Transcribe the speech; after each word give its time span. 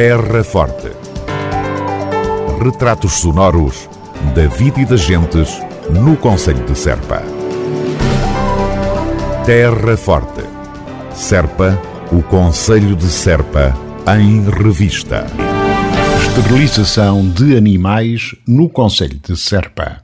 Terra 0.00 0.44
Forte. 0.44 0.92
Retratos 2.62 3.14
sonoros 3.14 3.90
da 4.32 4.46
vida 4.46 4.80
e 4.80 4.84
das 4.84 5.00
gentes 5.00 5.60
no 5.90 6.16
Conselho 6.16 6.64
de 6.64 6.78
Serpa. 6.78 7.20
Terra 9.44 9.96
Forte. 9.96 10.44
Serpa, 11.12 11.76
o 12.12 12.22
Conselho 12.22 12.94
de 12.94 13.08
Serpa, 13.08 13.76
em 14.16 14.48
revista. 14.48 15.26
Esterilização 16.28 17.28
de 17.28 17.56
animais 17.56 18.36
no 18.46 18.68
Conselho 18.68 19.18
de 19.18 19.36
Serpa. 19.36 20.00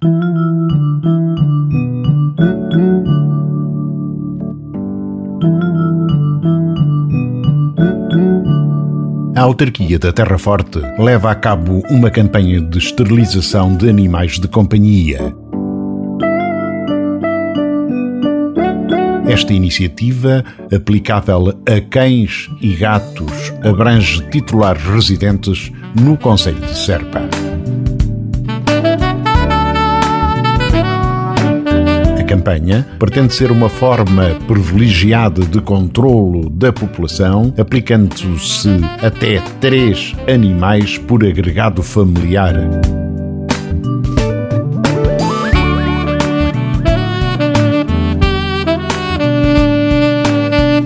A 9.36 9.40
autarquia 9.40 9.98
da 9.98 10.12
Terra 10.12 10.38
Forte 10.38 10.78
leva 10.96 11.28
a 11.28 11.34
cabo 11.34 11.82
uma 11.90 12.08
campanha 12.08 12.60
de 12.60 12.78
esterilização 12.78 13.76
de 13.76 13.88
animais 13.88 14.38
de 14.38 14.46
companhia. 14.46 15.34
Esta 19.26 19.52
iniciativa, 19.52 20.44
aplicável 20.72 21.48
a 21.66 21.80
cães 21.80 22.48
e 22.60 22.74
gatos, 22.74 23.52
abrange 23.64 24.22
titulares 24.30 24.84
residentes 24.84 25.72
no 26.00 26.16
Conselho 26.16 26.60
de 26.60 26.78
Serpa. 26.78 27.33
Campanha 32.44 32.86
pretende 32.98 33.34
ser 33.34 33.50
uma 33.50 33.70
forma 33.70 34.28
privilegiada 34.46 35.42
de 35.44 35.60
controlo 35.60 36.50
da 36.50 36.70
população, 36.72 37.52
aplicando-se 37.56 38.68
até 39.02 39.40
três 39.60 40.14
animais 40.28 40.98
por 40.98 41.24
agregado 41.24 41.82
familiar. 41.82 42.54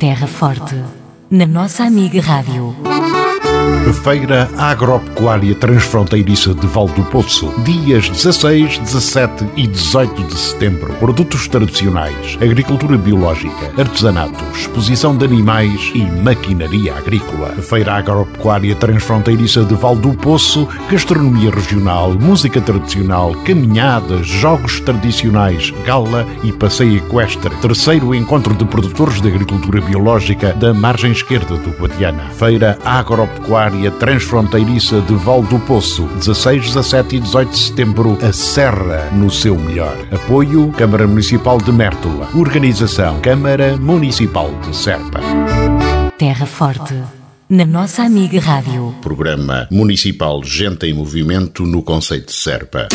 Terra 0.10 0.26
Forte, 0.26 0.76
na 1.30 1.46
nossa 1.46 1.84
amiga 1.84 2.20
Rádio. 2.20 2.76
Feira 4.04 4.50
Agropecuária 4.58 5.54
Transfronteiriça 5.54 6.54
de 6.54 6.66
Val 6.66 6.88
do 6.88 7.04
Poço, 7.04 7.54
dias 7.64 8.10
16, 8.10 8.80
17 8.80 9.46
e 9.56 9.68
18 9.68 10.24
de 10.24 10.36
setembro. 10.36 10.94
Produtos 10.94 11.48
tradicionais, 11.48 12.38
agricultura 12.42 12.98
biológica, 12.98 13.72
artesanato, 13.78 14.44
exposição 14.56 15.16
de 15.16 15.26
animais 15.26 15.92
e 15.94 16.04
maquinaria 16.04 16.96
agrícola. 16.96 17.50
Feira 17.62 17.94
Agropecuária 17.94 18.76
Transfronteiriça 18.76 19.64
de 19.64 19.76
Val 19.76 19.96
do 19.96 20.14
Poço, 20.14 20.68
gastronomia 20.90 21.52
regional, 21.52 22.14
música 22.14 22.62
tradicional, 22.62 23.34
caminhadas, 23.44 24.26
jogos 24.26 24.80
tradicionais, 24.80 25.72
gala 25.86 26.26
e 26.44 26.52
passeio 26.52 26.98
equestre. 26.98 27.54
Terceiro 27.58 28.16
encontro 28.16 28.56
de 28.56 28.66
produtores 28.66 29.22
de 29.22 29.28
agricultura 29.28 29.82
biológica 29.82 30.54
da 30.54 30.74
margem 30.74 31.12
esquerda 31.12 31.58
do 31.58 31.72
Guadiana. 31.72 32.30
Feira 32.30 32.80
Agropecuária 32.86 33.59
Transfronteiriça 34.00 35.02
de 35.02 35.14
Val 35.16 35.44
do 35.44 35.60
Poço, 35.60 36.04
16, 36.16 36.68
17 36.68 37.18
e 37.18 37.20
18 37.20 37.50
de 37.50 37.58
setembro, 37.58 38.18
a 38.22 38.32
Serra 38.32 39.10
no 39.12 39.30
seu 39.30 39.58
melhor. 39.58 39.98
Apoio 40.14 40.72
Câmara 40.72 41.06
Municipal 41.06 41.58
de 41.58 41.70
Mértola. 41.70 42.30
Organização 42.34 43.20
Câmara 43.20 43.76
Municipal 43.76 44.50
de 44.62 44.74
Serpa. 44.74 45.20
Terra 46.18 46.46
Forte, 46.46 46.96
na 47.50 47.66
nossa 47.66 48.04
amiga 48.04 48.40
Rádio. 48.40 48.96
Programa 49.02 49.68
Municipal 49.70 50.42
Gente 50.42 50.88
em 50.88 50.94
Movimento 50.94 51.66
no 51.66 51.84
Conceito 51.84 52.28
de 52.28 52.34
Serpa. 52.34 52.88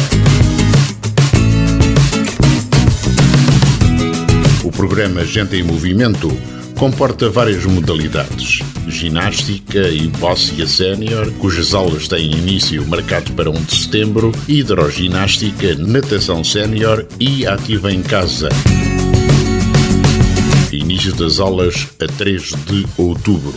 O 4.64 4.72
programa 4.72 5.24
Gente 5.24 5.56
em 5.56 5.64
Movimento 5.64 6.30
comporta 6.76 7.30
várias 7.30 7.64
modalidades. 7.64 8.62
Ginástica 8.88 9.88
e 9.90 10.08
bóssia 10.08 10.68
sénior, 10.68 11.32
cujas 11.34 11.74
aulas 11.74 12.08
têm 12.08 12.32
início 12.32 12.86
marcado 12.88 13.32
para 13.34 13.50
1 13.50 13.54
de 13.64 13.76
setembro, 13.76 14.32
hidroginástica, 14.48 15.76
natação 15.76 16.44
sénior 16.44 17.08
e 17.20 17.46
ativa 17.46 17.92
em 17.92 18.02
casa. 18.02 18.50
Início 20.72 21.14
das 21.14 21.40
aulas 21.40 21.88
a 22.02 22.08
3 22.08 22.54
de 22.66 22.86
outubro. 22.98 23.54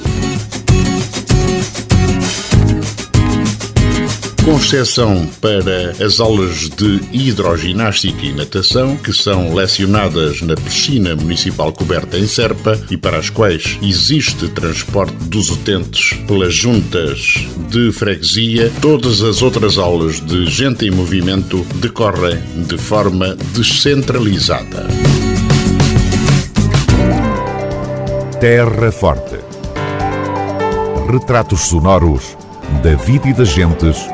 Com 4.45 4.59
exceção 4.59 5.27
para 5.41 5.93
as 6.05 6.21
aulas 6.21 6.69
de 6.69 7.01
hidroginástica 7.13 8.27
e 8.27 8.33
natação, 8.33 8.95
que 8.95 9.11
são 9.11 9.55
lecionadas 9.55 10.43
na 10.43 10.55
piscina 10.55 11.17
municipal 11.17 11.73
coberta 11.73 12.19
em 12.19 12.27
Serpa 12.27 12.79
e 12.91 12.97
para 12.97 13.17
as 13.17 13.31
quais 13.31 13.79
existe 13.81 14.49
transporte 14.49 15.15
dos 15.29 15.51
utentes 15.51 16.13
pelas 16.27 16.55
juntas 16.55 17.47
de 17.71 17.91
freguesia, 17.91 18.71
todas 18.83 19.23
as 19.23 19.41
outras 19.41 19.79
aulas 19.79 20.21
de 20.21 20.45
gente 20.45 20.85
em 20.85 20.91
movimento 20.91 21.65
decorrem 21.77 22.39
de 22.69 22.77
forma 22.77 23.35
descentralizada. 23.55 24.87
Terra 28.39 28.93
Forte. 28.93 29.39
Retratos 31.11 31.61
sonoros 31.63 32.37
da 32.83 32.95
vida 32.95 33.29
e 33.29 33.33
das 33.33 33.49
gentes 33.49 34.14